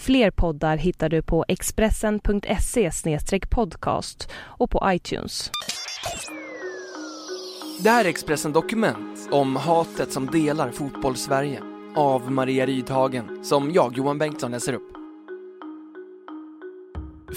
Fler 0.00 0.30
poddar 0.30 0.76
hittar 0.76 1.08
du 1.08 1.22
på 1.22 1.44
expressen.se 1.48 2.90
podcast 3.50 4.30
och 4.34 4.70
på 4.70 4.82
iTunes. 4.86 5.50
Det 7.80 7.90
här 7.90 8.04
är 8.04 8.08
Expressen 8.08 8.52
Dokument 8.52 9.28
om 9.30 9.56
hatet 9.56 10.12
som 10.12 10.26
delar 10.26 10.70
fotbollssverige 10.70 11.60
av 11.96 12.30
Maria 12.30 12.66
Rydhagen 12.66 13.44
som 13.44 13.72
jag, 13.72 13.96
Johan 13.96 14.18
Bengtsson, 14.18 14.50
läser 14.50 14.72
upp. 14.72 14.92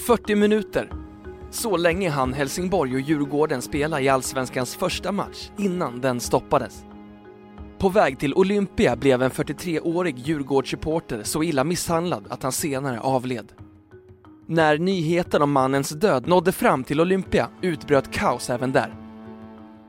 40 0.07 0.35
minuter. 0.35 0.91
Så 1.51 1.77
länge 1.77 2.09
hann 2.09 2.33
Helsingborg 2.33 2.93
och 2.93 3.01
Djurgården 3.01 3.61
spela 3.61 4.01
i 4.01 4.09
Allsvenskans 4.09 4.75
första 4.75 5.11
match 5.11 5.49
innan 5.57 6.01
den 6.01 6.19
stoppades. 6.19 6.83
På 7.83 7.89
väg 7.89 8.19
till 8.19 8.33
Olympia 8.33 8.95
blev 8.95 9.21
en 9.23 9.31
43-årig 9.31 10.17
Djurgårdssupporter 10.17 11.23
så 11.23 11.43
illa 11.43 11.63
misshandlad 11.63 12.25
att 12.29 12.43
han 12.43 12.51
senare 12.51 12.99
avled. 12.99 13.51
När 14.47 14.77
nyheten 14.77 15.41
om 15.41 15.51
mannens 15.51 15.89
död 15.89 16.27
nådde 16.27 16.51
fram 16.51 16.83
till 16.83 17.01
Olympia 17.01 17.49
utbröt 17.61 18.11
kaos 18.11 18.49
även 18.49 18.71
där. 18.71 18.95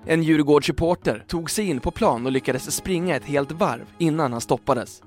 En 0.07 0.23
Djurgårdssupporter 0.23 1.25
tog 1.29 1.51
sig 1.51 1.69
in 1.69 1.81
på 1.81 1.91
plan 1.91 2.27
och 2.27 2.33
lyckades 2.33 2.77
springa 2.77 3.17
ett 3.17 3.25
helt 3.25 3.53
varv 3.53 3.85
innan 3.99 4.33
han 4.33 4.41
stoppades. 4.41 5.03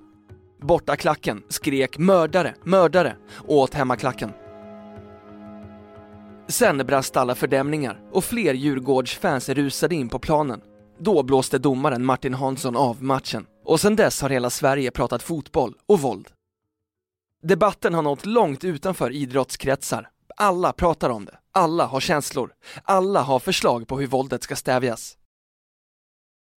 Bortaklacken 0.62 1.44
skrek 1.50 1.97
mördare, 1.97 2.56
mördare 2.64 3.16
åt 3.47 3.73
hemmaklacken. 3.73 4.31
Sen 6.47 6.78
brast 6.78 7.17
alla 7.17 7.36
fördämningar 7.36 8.00
och 8.12 8.23
fler 8.23 8.53
Djurgårdsfans 8.53 9.50
rusade 9.50 9.95
in 9.95 10.09
på 10.09 10.19
planen. 10.19 10.62
Då 11.00 11.23
blåste 11.23 11.58
domaren 11.58 12.06
Martin 12.06 12.34
Hansson 12.34 12.76
av 12.76 13.03
matchen 13.03 13.45
och 13.66 13.80
sen 13.80 13.95
dess 13.95 14.22
har 14.22 14.30
hela 14.30 14.50
Sverige 14.50 14.92
pratat 14.92 15.23
fotboll 15.23 15.73
och 15.86 16.00
våld. 16.00 16.28
Debatten 17.44 17.94
har 17.94 18.02
nått 18.02 18.26
långt 18.26 18.64
utanför 18.64 19.12
idrottskretsar. 19.12 20.09
Alla 20.38 20.73
pratar 20.73 21.09
om 21.09 21.25
det, 21.25 21.38
alla 21.52 21.86
har 21.86 22.00
känslor, 22.00 22.53
alla 22.84 23.22
har 23.22 23.40
förslag 23.40 23.88
på 23.88 24.00
hur 24.00 24.08
våldet 24.08 24.44
ska 24.44 24.56
stävjas. 24.56 25.18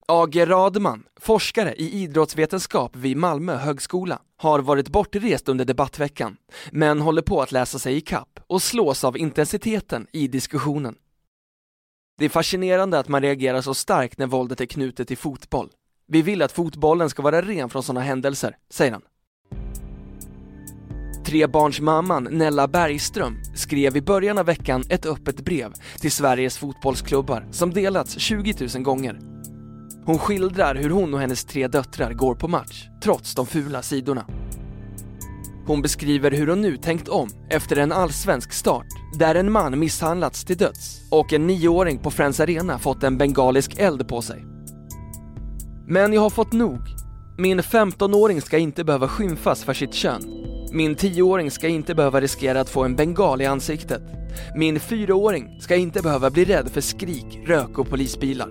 AG 0.08 0.50
Radman, 0.50 1.02
forskare 1.20 1.74
i 1.74 1.90
idrottsvetenskap 2.02 2.96
vid 2.96 3.16
Malmö 3.16 3.56
högskola, 3.56 4.22
har 4.36 4.60
varit 4.60 4.88
bortrest 4.88 5.48
under 5.48 5.64
debattveckan, 5.64 6.36
men 6.70 7.00
håller 7.00 7.22
på 7.22 7.42
att 7.42 7.52
läsa 7.52 7.78
sig 7.78 7.96
i 7.96 8.00
kapp 8.00 8.40
och 8.46 8.62
slås 8.62 9.04
av 9.04 9.18
intensiteten 9.18 10.06
i 10.12 10.28
diskussionen. 10.28 10.94
Det 12.20 12.26
är 12.26 12.28
fascinerande 12.28 12.98
att 12.98 13.08
man 13.08 13.22
reagerar 13.22 13.60
så 13.60 13.74
starkt 13.74 14.18
när 14.18 14.26
våldet 14.26 14.60
är 14.60 14.66
knutet 14.66 15.08
till 15.08 15.18
fotboll. 15.18 15.68
Vi 16.08 16.22
vill 16.22 16.42
att 16.42 16.52
fotbollen 16.52 17.10
ska 17.10 17.22
vara 17.22 17.42
ren 17.42 17.68
från 17.68 17.82
sådana 17.82 18.00
händelser, 18.00 18.56
säger 18.70 18.92
han. 18.92 19.02
Trebarnsmamman 21.24 22.24
Nella 22.24 22.68
Bergström 22.68 23.36
skrev 23.54 23.96
i 23.96 24.02
början 24.02 24.38
av 24.38 24.46
veckan 24.46 24.84
ett 24.90 25.06
öppet 25.06 25.40
brev 25.40 25.72
till 26.00 26.12
Sveriges 26.12 26.58
fotbollsklubbar 26.58 27.48
som 27.50 27.70
delats 27.70 28.18
20 28.18 28.54
000 28.74 28.82
gånger. 28.82 29.18
Hon 30.04 30.18
skildrar 30.18 30.74
hur 30.74 30.90
hon 30.90 31.14
och 31.14 31.20
hennes 31.20 31.44
tre 31.44 31.68
döttrar 31.68 32.12
går 32.12 32.34
på 32.34 32.48
match, 32.48 32.88
trots 33.02 33.34
de 33.34 33.46
fula 33.46 33.82
sidorna. 33.82 34.26
Hon 35.66 35.82
beskriver 35.82 36.30
hur 36.30 36.46
hon 36.46 36.60
nu 36.60 36.76
tänkt 36.76 37.08
om 37.08 37.30
efter 37.50 37.76
en 37.76 37.92
allsvensk 37.92 38.52
start 38.52 38.99
där 39.18 39.34
en 39.34 39.52
man 39.52 39.78
misshandlats 39.78 40.44
till 40.44 40.56
döds 40.56 41.00
och 41.10 41.32
en 41.32 41.46
nioåring 41.46 41.98
på 41.98 42.10
Friends 42.10 42.40
Arena 42.40 42.78
fått 42.78 43.02
en 43.02 43.18
bengalisk 43.18 43.78
eld 43.78 44.08
på 44.08 44.22
sig. 44.22 44.44
Men 45.86 46.12
jag 46.12 46.20
har 46.20 46.30
fått 46.30 46.52
nog. 46.52 46.80
Min 47.38 47.60
15-åring 47.60 48.40
ska 48.40 48.58
inte 48.58 48.84
behöva 48.84 49.08
skymfas 49.08 49.64
för 49.64 49.74
sitt 49.74 49.94
kön. 49.94 50.22
Min 50.72 50.96
10-åring 50.96 51.50
ska 51.50 51.68
inte 51.68 51.94
behöva 51.94 52.20
riskera 52.20 52.60
att 52.60 52.68
få 52.68 52.84
en 52.84 52.96
bengal 52.96 53.42
i 53.42 53.46
ansiktet. 53.46 54.02
Min 54.56 54.78
4-åring 54.78 55.60
ska 55.60 55.76
inte 55.76 56.02
behöva 56.02 56.30
bli 56.30 56.44
rädd 56.44 56.68
för 56.70 56.80
skrik, 56.80 57.40
rök 57.46 57.78
och 57.78 57.88
polisbilar. 57.88 58.48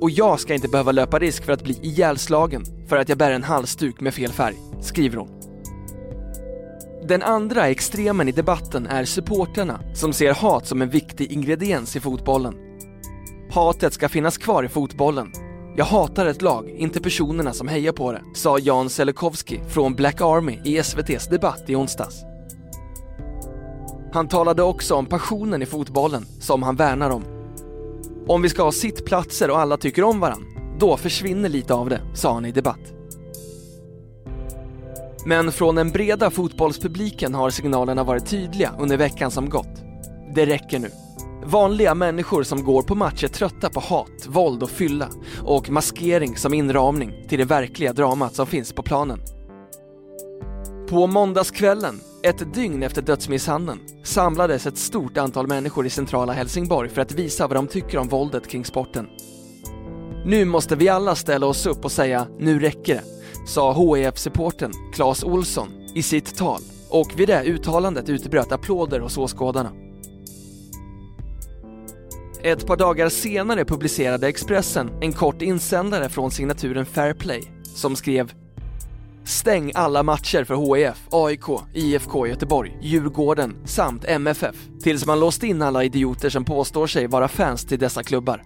Och 0.00 0.10
jag 0.10 0.40
ska 0.40 0.54
inte 0.54 0.68
behöva 0.68 0.92
löpa 0.92 1.18
risk 1.18 1.44
för 1.44 1.52
att 1.52 1.64
bli 1.64 1.78
ihjälslagen 1.82 2.64
för 2.88 2.96
att 2.96 3.08
jag 3.08 3.18
bär 3.18 3.30
en 3.30 3.44
halsduk 3.44 4.00
med 4.00 4.14
fel 4.14 4.32
färg, 4.32 4.56
skriver 4.82 5.16
hon. 5.16 5.39
Den 7.08 7.22
andra 7.22 7.68
extremen 7.68 8.28
i 8.28 8.32
debatten 8.32 8.86
är 8.86 9.04
supporterna 9.04 9.80
som 9.94 10.12
ser 10.12 10.34
hat 10.34 10.66
som 10.66 10.82
en 10.82 10.90
viktig 10.90 11.32
ingrediens 11.32 11.96
i 11.96 12.00
fotbollen. 12.00 12.54
Hatet 13.50 13.92
ska 13.92 14.08
finnas 14.08 14.38
kvar 14.38 14.62
i 14.62 14.68
fotbollen. 14.68 15.32
Jag 15.76 15.84
hatar 15.84 16.26
ett 16.26 16.42
lag, 16.42 16.70
inte 16.70 17.00
personerna 17.00 17.52
som 17.52 17.68
hejar 17.68 17.92
på 17.92 18.12
det, 18.12 18.22
sa 18.34 18.58
Jan 18.58 18.90
Selekowski 18.90 19.60
från 19.68 19.94
Black 19.94 20.20
Army 20.20 20.60
i 20.64 20.78
SVTs 20.78 21.28
debatt 21.28 21.64
i 21.66 21.74
onsdags. 21.74 22.22
Han 24.12 24.28
talade 24.28 24.62
också 24.62 24.94
om 24.94 25.06
passionen 25.06 25.62
i 25.62 25.66
fotbollen, 25.66 26.26
som 26.40 26.62
han 26.62 26.76
värnar 26.76 27.10
om. 27.10 27.24
Om 28.26 28.42
vi 28.42 28.48
ska 28.48 28.62
ha 28.62 28.72
sittplatser 28.72 29.50
och 29.50 29.58
alla 29.58 29.76
tycker 29.76 30.04
om 30.04 30.20
varandra, 30.20 30.46
då 30.78 30.96
försvinner 30.96 31.48
lite 31.48 31.74
av 31.74 31.88
det, 31.88 32.00
sa 32.14 32.34
han 32.34 32.44
i 32.44 32.52
debatt. 32.52 32.99
Men 35.24 35.52
från 35.52 35.74
den 35.74 35.90
breda 35.90 36.30
fotbollspubliken 36.30 37.34
har 37.34 37.50
signalerna 37.50 38.04
varit 38.04 38.26
tydliga 38.26 38.72
under 38.78 38.96
veckan 38.96 39.30
som 39.30 39.48
gått. 39.48 39.82
Det 40.34 40.46
räcker 40.46 40.78
nu. 40.78 40.90
Vanliga 41.44 41.94
människor 41.94 42.42
som 42.42 42.64
går 42.64 42.82
på 42.82 42.94
match 42.94 43.24
är 43.24 43.28
trötta 43.28 43.70
på 43.70 43.80
hat, 43.80 44.26
våld 44.26 44.62
och 44.62 44.70
fylla 44.70 45.08
och 45.42 45.70
maskering 45.70 46.36
som 46.36 46.54
inramning 46.54 47.26
till 47.28 47.38
det 47.38 47.44
verkliga 47.44 47.92
dramat 47.92 48.34
som 48.34 48.46
finns 48.46 48.72
på 48.72 48.82
planen. 48.82 49.20
På 50.88 51.06
måndagskvällen, 51.06 52.00
ett 52.22 52.54
dygn 52.54 52.82
efter 52.82 53.02
dödsmisshandeln, 53.02 53.78
samlades 54.04 54.66
ett 54.66 54.78
stort 54.78 55.18
antal 55.18 55.46
människor 55.46 55.86
i 55.86 55.90
centrala 55.90 56.32
Helsingborg 56.32 56.88
för 56.88 57.02
att 57.02 57.12
visa 57.12 57.46
vad 57.46 57.56
de 57.56 57.66
tycker 57.66 57.98
om 57.98 58.08
våldet 58.08 58.48
kring 58.48 58.64
sporten. 58.64 59.06
Nu 60.24 60.44
måste 60.44 60.76
vi 60.76 60.88
alla 60.88 61.14
ställa 61.14 61.46
oss 61.46 61.66
upp 61.66 61.84
och 61.84 61.92
säga 61.92 62.26
nu 62.38 62.60
räcker 62.60 62.94
det 62.94 63.19
sa 63.50 63.72
HIF-supporten 63.72 64.72
Claes 64.92 65.24
Olsson 65.24 65.68
i 65.94 66.02
sitt 66.02 66.36
tal 66.36 66.60
och 66.88 67.12
vid 67.16 67.28
det 67.28 67.44
uttalandet 67.44 68.08
utbröt 68.08 68.52
applåder 68.52 69.00
hos 69.00 69.18
åskådarna. 69.18 69.72
Ett 72.42 72.66
par 72.66 72.76
dagar 72.76 73.08
senare 73.08 73.64
publicerade 73.64 74.28
Expressen 74.28 74.90
en 75.00 75.12
kort 75.12 75.42
insändare 75.42 76.08
från 76.08 76.30
signaturen 76.30 76.86
Fairplay 76.86 77.42
som 77.74 77.96
skrev 77.96 78.32
Stäng 79.24 79.72
alla 79.74 80.02
matcher 80.02 80.44
för 80.44 80.76
HIF, 80.76 81.08
AIK, 81.10 81.60
IFK 81.74 82.26
Göteborg, 82.26 82.78
Djurgården 82.82 83.56
samt 83.64 84.04
MFF 84.04 84.56
tills 84.82 85.06
man 85.06 85.20
låst 85.20 85.42
in 85.42 85.62
alla 85.62 85.84
idioter 85.84 86.30
som 86.30 86.44
påstår 86.44 86.86
sig 86.86 87.06
vara 87.06 87.28
fans 87.28 87.64
till 87.64 87.78
dessa 87.78 88.02
klubbar. 88.02 88.42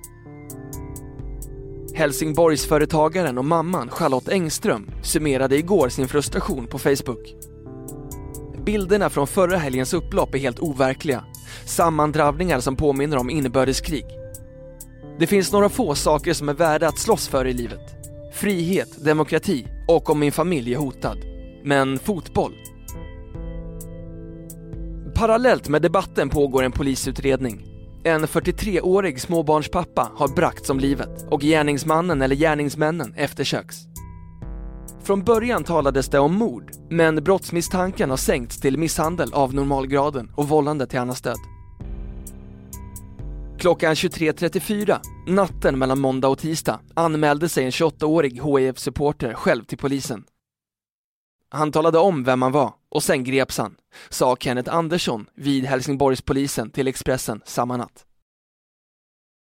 Helsingborgsföretagaren 1.97 3.39
och 3.39 3.45
mamman 3.45 3.91
Charlotte 3.91 4.29
Engström 4.29 4.91
summerade 5.03 5.59
igår 5.59 5.89
sin 5.89 6.09
frustration 6.09 6.67
på 6.67 6.79
Facebook. 6.79 7.35
Bilderna 8.67 9.11
från 9.11 9.27
förra 9.27 9.57
helgens 9.57 9.95
upplopp 9.95 10.35
är 10.35 10.39
helt 10.39 10.59
overkliga. 10.59 11.25
Sammandravningar 11.65 12.61
som 12.61 12.77
påminner 12.77 13.17
om 13.17 13.31
inbördeskrig. 13.31 14.05
Det 15.19 15.27
finns 15.27 15.53
några 15.53 15.69
få 15.69 15.95
saker 15.95 16.33
som 16.33 16.49
är 16.49 16.55
värda 16.55 16.89
att 16.89 16.99
slåss 16.99 17.29
för 17.29 17.47
i 17.47 17.53
livet. 17.53 17.95
Frihet, 18.33 19.05
demokrati 19.05 19.67
och 19.89 20.11
om 20.11 20.19
min 20.19 20.33
familj 20.33 20.75
är 20.75 20.79
hotad. 20.79 21.19
Men 21.65 21.99
fotboll? 21.99 22.55
Parallellt 25.15 25.69
med 25.69 25.83
debatten 25.83 26.29
pågår 26.29 26.63
en 26.63 26.73
polisutredning 26.73 27.74
en 28.05 28.27
43-årig 28.27 29.21
småbarnspappa 29.21 30.11
har 30.15 30.29
bragts 30.29 30.67
som 30.67 30.81
livet 30.81 31.27
och 31.31 31.41
gärningsmannen 31.41 32.23
eller 32.23 32.37
gärningsmännen 32.37 33.15
eftersöks. 33.17 33.77
Från 35.03 35.25
början 35.25 35.65
talades 35.65 36.09
det 36.09 36.19
om 36.19 36.35
mord, 36.35 36.71
men 36.91 37.25
brottsmisstanken 37.25 38.11
har 38.11 38.17
sänkts 38.17 38.61
till 38.61 38.79
misshandel 38.79 39.33
av 39.33 39.55
normalgraden 39.55 40.31
och 40.37 40.49
vållande 40.49 40.87
till 40.87 40.99
annans 40.99 41.23
död. 41.23 41.39
Klockan 43.59 43.95
23.34, 43.95 44.99
natten 45.27 45.79
mellan 45.79 46.01
måndag 46.01 46.29
och 46.29 46.39
tisdag, 46.39 46.81
anmälde 46.95 47.49
sig 47.49 47.65
en 47.65 47.71
28-årig 47.71 48.43
HIF-supporter 48.43 49.35
själv 49.35 49.65
till 49.65 49.79
polisen. 49.79 50.25
Han 51.49 51.73
talade 51.73 51.99
om 51.99 52.25
vem 52.25 52.43
han 52.43 52.53
var 52.53 52.73
och 52.89 53.03
sen 53.03 53.25
greps 53.25 53.59
han, 53.59 53.77
sa 54.09 54.37
Kenneth 54.37 54.75
Andersson 54.75 55.27
vid 55.35 55.65
Helsingborgspolisen 55.65 56.71
till 56.71 56.89
Expressen 56.89 57.41
samma 57.45 57.77
natt. 57.77 58.07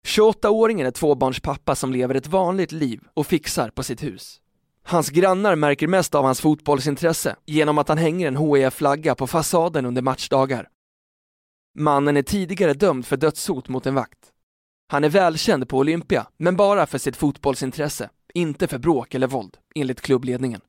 28-åringen 0.07 0.87
är 0.87 0.91
tvåbarnspappa 0.91 1.75
som 1.75 1.93
lever 1.93 2.15
ett 2.15 2.27
vanligt 2.27 2.71
liv 2.71 3.01
och 3.13 3.27
fixar 3.27 3.69
på 3.69 3.83
sitt 3.83 4.03
hus. 4.03 4.41
Hans 4.83 5.09
grannar 5.09 5.55
märker 5.55 5.87
mest 5.87 6.15
av 6.15 6.25
hans 6.25 6.41
fotbollsintresse 6.41 7.35
genom 7.45 7.77
att 7.77 7.87
han 7.87 7.97
hänger 7.97 8.27
en 8.27 8.37
HIF-flagga 8.37 9.15
på 9.15 9.27
fasaden 9.27 9.85
under 9.85 10.01
matchdagar. 10.01 10.69
Mannen 11.77 12.17
är 12.17 12.21
tidigare 12.21 12.73
dömd 12.73 13.05
för 13.05 13.17
dödshot 13.17 13.67
mot 13.69 13.85
en 13.85 13.95
vakt. 13.95 14.31
Han 14.87 15.03
är 15.03 15.09
välkänd 15.09 15.69
på 15.69 15.77
Olympia, 15.77 16.27
men 16.37 16.55
bara 16.55 16.85
för 16.85 16.97
sitt 16.97 17.17
fotbollsintresse, 17.17 18.09
inte 18.33 18.67
för 18.67 18.77
bråk 18.77 19.15
eller 19.15 19.27
våld, 19.27 19.57
enligt 19.75 20.01
klubbledningen. 20.01 20.61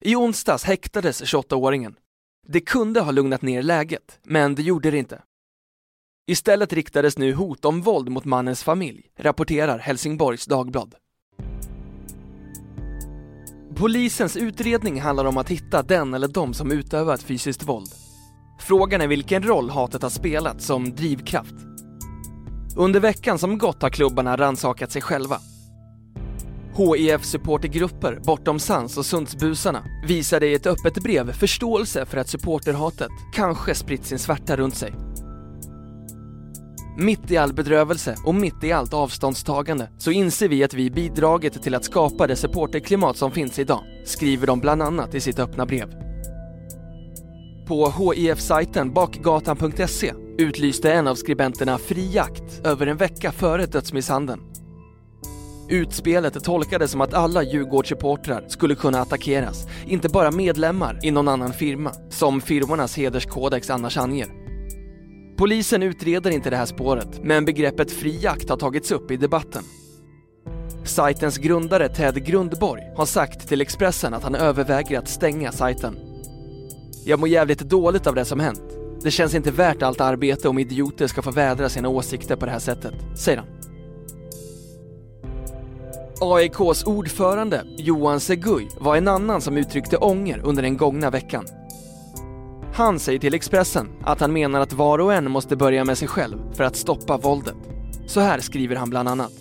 I 0.00 0.16
onsdags 0.16 0.64
häktades 0.64 1.22
28-åringen. 1.22 1.94
Det 2.46 2.60
kunde 2.60 3.00
ha 3.00 3.10
lugnat 3.10 3.42
ner 3.42 3.62
läget, 3.62 4.18
men 4.22 4.54
det 4.54 4.62
gjorde 4.62 4.90
det 4.90 4.98
inte. 4.98 5.22
Istället 6.26 6.72
riktades 6.72 7.18
nu 7.18 7.34
hot 7.34 7.64
om 7.64 7.80
våld 7.80 8.08
mot 8.08 8.24
mannens 8.24 8.62
familj, 8.62 9.02
rapporterar 9.18 9.78
Helsingborgs 9.78 10.46
Dagblad. 10.46 10.94
Polisens 13.76 14.36
utredning 14.36 15.00
handlar 15.00 15.24
om 15.24 15.36
att 15.36 15.48
hitta 15.48 15.82
den 15.82 16.14
eller 16.14 16.28
de 16.28 16.54
som 16.54 16.72
utövat 16.72 17.22
fysiskt 17.22 17.62
våld. 17.62 17.90
Frågan 18.60 19.00
är 19.00 19.06
vilken 19.06 19.42
roll 19.42 19.70
hatet 19.70 20.02
har 20.02 20.10
spelat 20.10 20.62
som 20.62 20.94
drivkraft. 20.94 21.54
Under 22.76 23.00
veckan 23.00 23.38
som 23.38 23.58
gått 23.58 23.82
har 23.82 23.90
klubbarna 23.90 24.36
rannsakat 24.36 24.92
sig 24.92 25.02
själva. 25.02 25.38
HIF-supportergrupper 26.76 28.20
bortom 28.24 28.58
Sans 28.58 28.98
och 28.98 29.06
Sundsbusarna 29.06 29.84
visade 30.06 30.46
i 30.46 30.54
ett 30.54 30.66
öppet 30.66 31.02
brev 31.02 31.32
förståelse 31.32 32.06
för 32.06 32.18
att 32.18 32.28
supporterhatet 32.28 33.10
kanske 33.32 33.74
spritt 33.74 34.04
sin 34.04 34.18
svärta 34.18 34.56
runt 34.56 34.76
sig. 34.76 34.94
Mitt 36.98 37.30
i 37.30 37.36
all 37.36 37.52
bedrövelse 37.52 38.16
och 38.24 38.34
mitt 38.34 38.64
i 38.64 38.72
allt 38.72 38.94
avståndstagande 38.94 39.88
så 39.98 40.10
inser 40.10 40.48
vi 40.48 40.64
att 40.64 40.74
vi 40.74 40.90
bidragit 40.90 41.62
till 41.62 41.74
att 41.74 41.84
skapa 41.84 42.26
det 42.26 42.36
supporterklimat 42.36 43.16
som 43.16 43.30
finns 43.30 43.58
idag, 43.58 43.80
skriver 44.04 44.46
de 44.46 44.60
bland 44.60 44.82
annat 44.82 45.14
i 45.14 45.20
sitt 45.20 45.38
öppna 45.38 45.66
brev. 45.66 45.94
På 47.66 47.90
HIF-sajten 47.90 48.92
bakgatan.se 48.92 50.12
utlyste 50.38 50.92
en 50.92 51.06
av 51.06 51.14
skribenterna 51.14 51.78
fri 51.78 52.10
jakt 52.12 52.66
över 52.66 52.86
en 52.86 52.96
vecka 52.96 53.32
före 53.32 53.66
dödsmisshandeln. 53.66 54.40
Utspelet 55.68 56.44
tolkades 56.44 56.90
som 56.90 57.00
att 57.00 57.14
alla 57.14 57.42
Djurgårdssupportrar 57.42 58.44
skulle 58.48 58.74
kunna 58.74 59.00
attackeras, 59.00 59.66
inte 59.86 60.08
bara 60.08 60.30
medlemmar 60.30 60.98
i 61.02 61.10
någon 61.10 61.28
annan 61.28 61.52
firma, 61.52 61.92
som 62.10 62.40
firmornas 62.40 62.96
hederskodex 62.96 63.70
annars 63.70 63.96
anger. 63.96 64.28
Polisen 65.36 65.82
utreder 65.82 66.30
inte 66.30 66.50
det 66.50 66.56
här 66.56 66.66
spåret, 66.66 67.20
men 67.22 67.44
begreppet 67.44 67.92
fri 67.92 68.18
jakt 68.22 68.48
har 68.48 68.56
tagits 68.56 68.92
upp 68.92 69.10
i 69.10 69.16
debatten. 69.16 69.62
Sajtens 70.84 71.38
grundare 71.38 71.88
Ted 71.88 72.26
Grundborg 72.26 72.82
har 72.96 73.06
sagt 73.06 73.48
till 73.48 73.60
Expressen 73.60 74.14
att 74.14 74.22
han 74.22 74.34
överväger 74.34 74.98
att 74.98 75.08
stänga 75.08 75.52
sajten. 75.52 75.96
Jag 77.04 77.20
mår 77.20 77.28
jävligt 77.28 77.58
dåligt 77.58 78.06
av 78.06 78.14
det 78.14 78.24
som 78.24 78.40
hänt. 78.40 78.62
Det 79.02 79.10
känns 79.10 79.34
inte 79.34 79.50
värt 79.50 79.82
allt 79.82 80.00
arbete 80.00 80.48
om 80.48 80.58
idioter 80.58 81.06
ska 81.06 81.22
få 81.22 81.30
vädra 81.30 81.68
sina 81.68 81.88
åsikter 81.88 82.36
på 82.36 82.46
det 82.46 82.52
här 82.52 82.58
sättet, 82.58 82.94
säger 83.16 83.38
han. 83.38 83.53
AIKs 86.32 86.84
ordförande 86.84 87.64
Johan 87.76 88.20
Seguy 88.20 88.66
var 88.80 88.96
en 88.96 89.08
annan 89.08 89.40
som 89.40 89.56
uttryckte 89.56 89.96
ånger 89.96 90.40
under 90.44 90.62
den 90.62 90.76
gångna 90.76 91.10
veckan. 91.10 91.46
Han 92.74 92.98
säger 92.98 93.18
till 93.18 93.34
Expressen 93.34 93.88
att 94.02 94.20
han 94.20 94.32
menar 94.32 94.60
att 94.60 94.72
var 94.72 94.98
och 94.98 95.14
en 95.14 95.30
måste 95.30 95.56
börja 95.56 95.84
med 95.84 95.98
sig 95.98 96.08
själv 96.08 96.38
för 96.52 96.64
att 96.64 96.76
stoppa 96.76 97.16
våldet. 97.16 97.56
Så 98.06 98.20
här 98.20 98.40
skriver 98.40 98.76
han 98.76 98.90
bland 98.90 99.08
annat. 99.08 99.32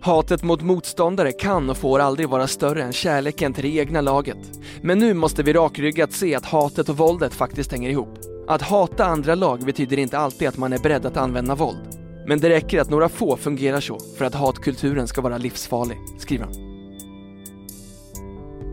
Hatet 0.00 0.42
mot 0.42 0.62
motståndare 0.62 1.32
kan 1.32 1.70
och 1.70 1.76
får 1.76 1.98
aldrig 1.98 2.28
vara 2.28 2.46
större 2.46 2.82
än 2.82 2.92
kärleken 2.92 3.52
till 3.52 3.64
det 3.64 3.76
egna 3.76 4.00
laget. 4.00 4.60
Men 4.82 4.98
nu 4.98 5.14
måste 5.14 5.42
vi 5.42 5.52
rakryggat 5.52 6.12
se 6.12 6.34
att 6.34 6.46
hatet 6.46 6.88
och 6.88 6.96
våldet 6.96 7.34
faktiskt 7.34 7.72
hänger 7.72 7.90
ihop. 7.90 8.18
Att 8.48 8.62
hata 8.62 9.04
andra 9.04 9.34
lag 9.34 9.64
betyder 9.64 9.98
inte 9.98 10.18
alltid 10.18 10.48
att 10.48 10.56
man 10.56 10.72
är 10.72 10.78
beredd 10.78 11.06
att 11.06 11.16
använda 11.16 11.54
våld. 11.54 11.97
Men 12.28 12.40
det 12.40 12.48
räcker 12.48 12.80
att 12.80 12.90
några 12.90 13.08
få 13.08 13.36
fungerar 13.36 13.80
så 13.80 13.98
för 14.18 14.24
att 14.24 14.34
hatkulturen 14.34 15.08
ska 15.08 15.20
vara 15.20 15.38
livsfarlig, 15.38 15.98
skriver 16.18 16.44
han. 16.44 16.54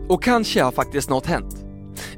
Och 0.08 0.22
kanske 0.22 0.62
har 0.62 0.72
faktiskt 0.72 1.10
något 1.10 1.26
hänt. 1.26 1.64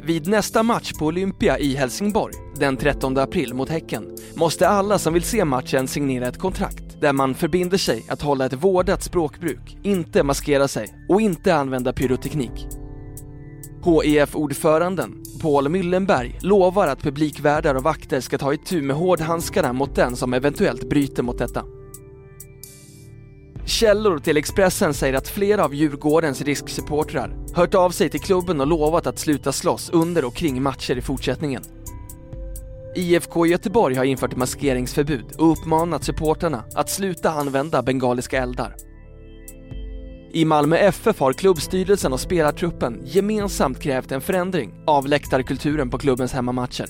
Vid 0.02 0.28
nästa 0.28 0.62
match 0.62 0.92
på 0.98 1.06
Olympia 1.06 1.58
i 1.58 1.74
Helsingborg, 1.74 2.34
den 2.56 2.76
13 2.76 3.18
april 3.18 3.54
mot 3.54 3.68
Häcken, 3.68 4.16
måste 4.34 4.68
alla 4.68 4.98
som 4.98 5.14
vill 5.14 5.22
se 5.22 5.44
matchen 5.44 5.88
signera 5.88 6.28
ett 6.28 6.38
kontrakt 6.38 7.00
där 7.00 7.12
man 7.12 7.34
förbinder 7.34 7.78
sig 7.78 8.04
att 8.08 8.22
hålla 8.22 8.46
ett 8.46 8.64
vårdat 8.64 9.02
språkbruk, 9.02 9.78
inte 9.82 10.22
maskera 10.22 10.68
sig 10.68 10.88
och 11.08 11.20
inte 11.20 11.54
använda 11.54 11.92
pyroteknik. 11.92 12.66
HIF-ordföranden 13.84 15.22
Paul 15.38 15.68
Müllenberg 15.68 16.38
lovar 16.40 16.88
att 16.88 17.02
publikvärdar 17.02 17.74
och 17.74 17.82
vakter 17.82 18.20
ska 18.20 18.38
ta 18.38 18.54
itu 18.54 18.82
med 18.82 18.96
hårdhandskarna 18.96 19.72
mot 19.72 19.94
den 19.94 20.16
som 20.16 20.34
eventuellt 20.34 20.88
bryter 20.88 21.22
mot 21.22 21.38
detta. 21.38 21.64
Källor 23.64 24.18
till 24.18 24.36
Expressen 24.36 24.94
säger 24.94 25.14
att 25.14 25.28
flera 25.28 25.64
av 25.64 25.74
Djurgårdens 25.74 26.42
risksupportrar 26.42 27.36
hört 27.54 27.74
av 27.74 27.90
sig 27.90 28.08
till 28.08 28.20
klubben 28.20 28.60
och 28.60 28.66
lovat 28.66 29.06
att 29.06 29.18
sluta 29.18 29.52
slåss 29.52 29.90
under 29.90 30.24
och 30.24 30.34
kring 30.34 30.62
matcher 30.62 30.98
i 30.98 31.00
fortsättningen. 31.00 31.62
IFK 32.96 33.46
Göteborg 33.46 33.94
har 33.94 34.04
infört 34.04 34.36
maskeringsförbud 34.36 35.24
och 35.38 35.52
uppmanat 35.52 36.04
supportrarna 36.04 36.64
att 36.74 36.90
sluta 36.90 37.30
använda 37.30 37.82
bengaliska 37.82 38.42
eldar. 38.42 38.87
I 40.32 40.44
Malmö 40.44 40.76
FF 40.76 41.20
har 41.20 41.32
klubbstyrelsen 41.32 42.12
och 42.12 42.20
spelartruppen 42.20 43.00
gemensamt 43.04 43.80
krävt 43.80 44.12
en 44.12 44.20
förändring 44.20 44.72
av 44.86 45.06
läktarkulturen 45.06 45.90
på 45.90 45.98
klubbens 45.98 46.32
hemmamatcher. 46.32 46.86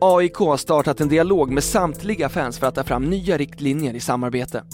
AIK 0.00 0.34
har 0.34 0.56
startat 0.56 1.00
en 1.00 1.08
dialog 1.08 1.50
med 1.50 1.64
samtliga 1.64 2.28
fans 2.28 2.58
för 2.58 2.66
att 2.66 2.74
ta 2.74 2.84
fram 2.84 3.04
nya 3.04 3.36
riktlinjer 3.36 3.94
i 3.94 4.00
samarbete. 4.00 4.64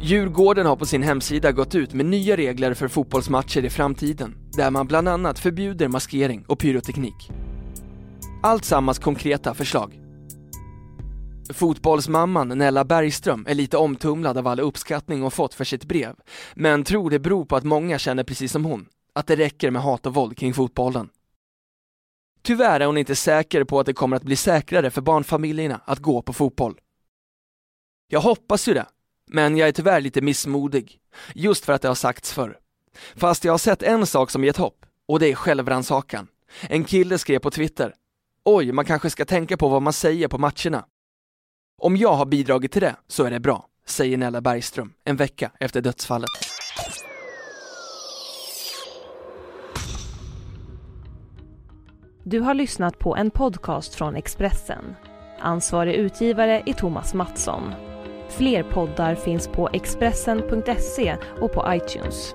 Djurgården 0.00 0.66
har 0.66 0.76
på 0.76 0.86
sin 0.86 1.02
hemsida 1.02 1.52
gått 1.52 1.74
ut 1.74 1.92
med 1.92 2.06
nya 2.06 2.36
regler 2.36 2.74
för 2.74 2.88
fotbollsmatcher 2.88 3.64
i 3.64 3.70
framtiden, 3.70 4.36
där 4.56 4.70
man 4.70 4.86
bland 4.86 5.08
annat 5.08 5.38
förbjuder 5.38 5.88
maskering 5.88 6.44
och 6.48 6.58
pyroteknik. 6.58 7.30
Allt 8.42 8.64
sammans 8.64 8.98
konkreta 8.98 9.54
förslag. 9.54 9.99
Fotbollsmamman 11.52 12.48
Nella 12.48 12.84
Bergström 12.84 13.46
är 13.48 13.54
lite 13.54 13.76
omtumlad 13.76 14.38
av 14.38 14.46
all 14.46 14.60
uppskattning 14.60 15.22
hon 15.22 15.30
fått 15.30 15.54
för 15.54 15.64
sitt 15.64 15.84
brev, 15.84 16.16
men 16.54 16.84
tror 16.84 17.10
det 17.10 17.18
beror 17.18 17.44
på 17.44 17.56
att 17.56 17.64
många 17.64 17.98
känner 17.98 18.24
precis 18.24 18.52
som 18.52 18.64
hon, 18.64 18.86
att 19.12 19.26
det 19.26 19.36
räcker 19.36 19.70
med 19.70 19.82
hat 19.82 20.06
och 20.06 20.14
våld 20.14 20.36
kring 20.36 20.54
fotbollen. 20.54 21.08
Tyvärr 22.42 22.80
är 22.80 22.86
hon 22.86 22.98
inte 22.98 23.16
säker 23.16 23.64
på 23.64 23.80
att 23.80 23.86
det 23.86 23.92
kommer 23.92 24.16
att 24.16 24.22
bli 24.22 24.36
säkrare 24.36 24.90
för 24.90 25.00
barnfamiljerna 25.00 25.80
att 25.84 25.98
gå 25.98 26.22
på 26.22 26.32
fotboll. 26.32 26.80
Jag 28.08 28.20
hoppas 28.20 28.68
ju 28.68 28.74
det, 28.74 28.86
men 29.26 29.56
jag 29.56 29.68
är 29.68 29.72
tyvärr 29.72 30.00
lite 30.00 30.20
missmodig, 30.20 30.98
just 31.34 31.64
för 31.64 31.72
att 31.72 31.82
det 31.82 31.88
har 31.88 31.94
sagts 31.94 32.32
förr. 32.32 32.58
Fast 33.16 33.44
jag 33.44 33.52
har 33.52 33.58
sett 33.58 33.82
en 33.82 34.06
sak 34.06 34.30
som 34.30 34.44
gett 34.44 34.56
hopp, 34.56 34.86
och 35.08 35.18
det 35.20 35.26
är 35.26 35.34
självrannsakan. 35.34 36.28
En 36.62 36.84
kille 36.84 37.18
skrev 37.18 37.38
på 37.38 37.50
Twitter, 37.50 37.94
oj, 38.44 38.72
man 38.72 38.84
kanske 38.84 39.10
ska 39.10 39.24
tänka 39.24 39.56
på 39.56 39.68
vad 39.68 39.82
man 39.82 39.92
säger 39.92 40.28
på 40.28 40.38
matcherna. 40.38 40.84
Om 41.82 41.96
jag 41.96 42.12
har 42.12 42.26
bidragit 42.26 42.72
till 42.72 42.82
det 42.82 42.96
så 43.06 43.24
är 43.24 43.30
det 43.30 43.40
bra, 43.40 43.66
säger 43.86 44.18
Nella 44.18 44.40
Bergström 44.40 44.92
en 45.04 45.16
vecka 45.16 45.50
efter 45.60 45.80
dödsfallet. 45.80 46.28
Du 52.24 52.40
har 52.40 52.54
lyssnat 52.54 52.98
på 52.98 53.16
en 53.16 53.30
podcast 53.30 53.94
från 53.94 54.16
Expressen. 54.16 54.96
Ansvarig 55.38 55.94
utgivare 55.94 56.62
är 56.66 56.72
Thomas 56.72 57.14
Mattsson. 57.14 57.74
Fler 58.28 58.62
poddar 58.62 59.14
finns 59.14 59.48
på 59.48 59.68
Expressen.se 59.72 61.16
och 61.40 61.52
på 61.52 61.64
iTunes. 61.68 62.34